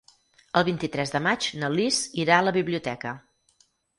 [0.59, 3.15] El vint-i-tres de maig na Lis irà a la biblioteca.